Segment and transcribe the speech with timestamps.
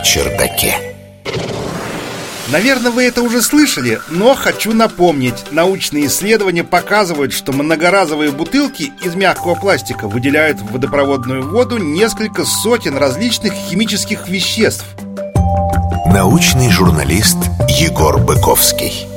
[0.00, 0.94] чердаке.
[2.48, 5.34] Наверное, вы это уже слышали, но хочу напомнить.
[5.50, 12.96] Научные исследования показывают, что многоразовые бутылки из мягкого пластика выделяют в водопроводную воду несколько сотен
[12.96, 14.84] различных химических веществ.
[16.06, 17.38] Научный журналист
[17.68, 19.13] Егор Быковский.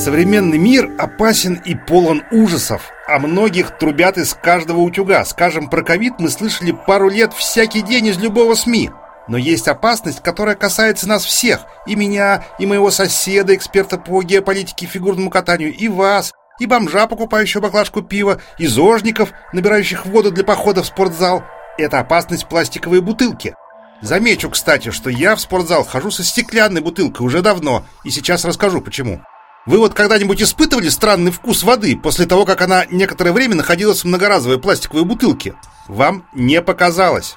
[0.00, 5.22] Современный мир опасен и полон ужасов, а многих трубят из каждого утюга.
[5.26, 8.88] Скажем, про ковид мы слышали пару лет всякий день из любого СМИ.
[9.28, 11.66] Но есть опасность, которая касается нас всех.
[11.86, 17.06] И меня, и моего соседа, эксперта по геополитике и фигурному катанию, и вас, и бомжа,
[17.06, 21.44] покупающего баклажку пива, и зожников, набирающих воду для похода в спортзал.
[21.76, 23.54] Это опасность пластиковой бутылки.
[24.00, 28.80] Замечу, кстати, что я в спортзал хожу со стеклянной бутылкой уже давно, и сейчас расскажу
[28.80, 29.20] почему.
[29.66, 34.06] Вы вот когда-нибудь испытывали странный вкус воды после того, как она некоторое время находилась в
[34.06, 35.54] многоразовой пластиковой бутылке?
[35.86, 37.36] Вам не показалось.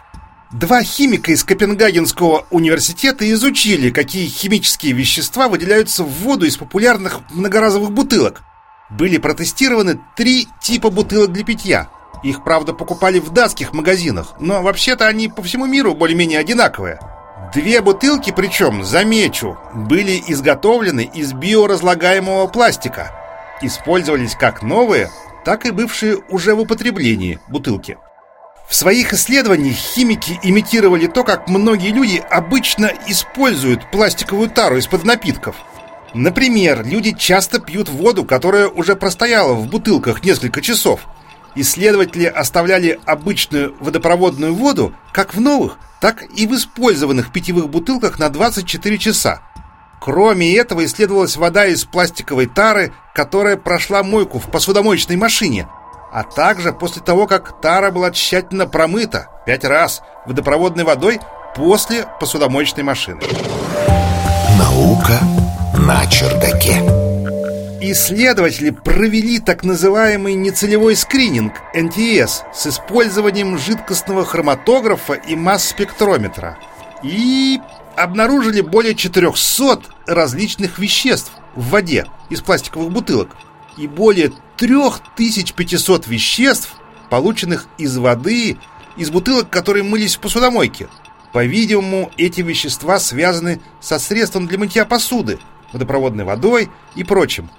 [0.51, 7.91] Два химика из Копенгагенского университета изучили, какие химические вещества выделяются в воду из популярных многоразовых
[7.91, 8.43] бутылок.
[8.89, 11.89] Были протестированы три типа бутылок для питья.
[12.23, 16.99] Их, правда, покупали в датских магазинах, но вообще-то они по всему миру более-менее одинаковые.
[17.51, 23.11] Две бутылки, причем, замечу, были изготовлены из биоразлагаемого пластика.
[23.61, 25.09] Использовались как новые,
[25.43, 27.97] так и бывшие уже в употреблении бутылки.
[28.69, 35.55] В своих исследованиях химики имитировали то, как многие люди обычно используют пластиковую тару из-под напитков.
[36.13, 41.01] Например, люди часто пьют воду, которая уже простояла в бутылках несколько часов.
[41.55, 48.29] Исследователи оставляли обычную водопроводную воду как в новых, так и в использованных питьевых бутылках на
[48.29, 49.41] 24 часа.
[50.01, 55.67] Кроме этого, исследовалась вода из пластиковой тары, которая прошла мойку в посудомоечной машине–
[56.13, 61.19] а также после того, как тара была тщательно промыта пять раз водопроводной водой
[61.55, 63.19] после посудомоечной машины.
[64.59, 65.19] Наука
[65.79, 67.12] на чердаке.
[67.85, 76.57] Исследователи провели так называемый нецелевой скрининг NTS с использованием жидкостного хроматографа и масс-спектрометра
[77.03, 77.59] и
[77.97, 83.35] обнаружили более 400 различных веществ в воде из пластиковых бутылок
[83.77, 86.75] и более 3500 веществ,
[87.09, 88.57] полученных из воды,
[88.95, 90.87] из бутылок, которые мылись в посудомойке.
[91.33, 95.37] По-видимому, эти вещества связаны со средством для мытья посуды,
[95.73, 97.49] водопроводной водой и прочим.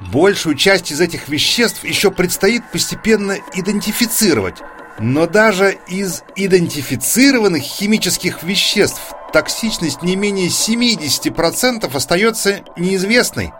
[0.00, 4.56] Большую часть из этих веществ еще предстоит постепенно идентифицировать.
[4.98, 9.00] Но даже из идентифицированных химических веществ
[9.32, 13.52] токсичность не менее 70% остается неизвестной.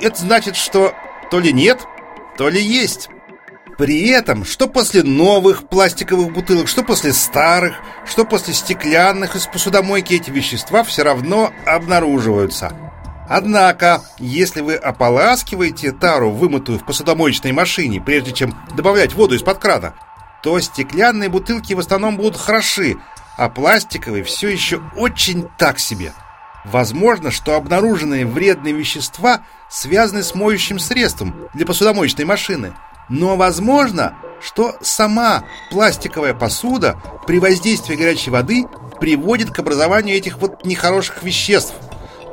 [0.00, 0.94] Это значит, что
[1.30, 1.80] то ли нет,
[2.36, 3.08] то ли есть.
[3.76, 7.74] При этом, что после новых пластиковых бутылок, что после старых,
[8.04, 12.89] что после стеклянных из посудомойки эти вещества все равно обнаруживаются.
[13.30, 19.94] Однако, если вы ополаскиваете тару, вымытую в посудомоечной машине, прежде чем добавлять воду из-под крана,
[20.42, 22.96] то стеклянные бутылки в основном будут хороши,
[23.36, 26.12] а пластиковые все еще очень так себе.
[26.64, 32.72] Возможно, что обнаруженные вредные вещества связаны с моющим средством для посудомоечной машины.
[33.08, 38.64] Но возможно, что сама пластиковая посуда при воздействии горячей воды
[38.98, 41.74] приводит к образованию этих вот нехороших веществ.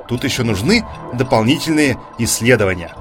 [0.08, 2.94] Тут еще нужны дополнительные исследования.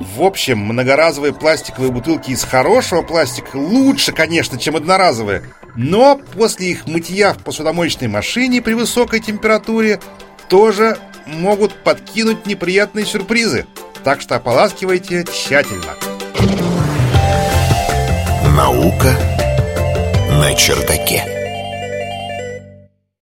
[0.00, 5.42] В общем, многоразовые пластиковые бутылки из хорошего пластика лучше, конечно, чем одноразовые.
[5.74, 10.00] Но после их мытья в посудомоечной машине при высокой температуре
[10.48, 13.66] тоже могут подкинуть неприятные сюрпризы.
[14.04, 15.94] Так что ополаскивайте тщательно.
[18.54, 19.14] Наука
[20.30, 21.35] на чердаке.